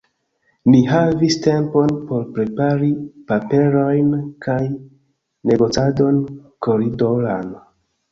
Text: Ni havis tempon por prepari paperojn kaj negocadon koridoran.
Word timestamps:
Ni 0.69 0.77
havis 0.91 1.35
tempon 1.41 1.91
por 2.11 2.23
prepari 2.37 2.89
paperojn 3.31 4.07
kaj 4.47 4.57
negocadon 5.51 6.17
koridoran. 6.69 7.53